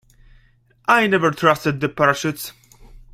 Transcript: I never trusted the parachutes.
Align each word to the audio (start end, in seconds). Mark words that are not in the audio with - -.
I 0.87 1.05
never 1.05 1.29
trusted 1.29 1.79
the 1.79 1.87
parachutes. 1.87 2.53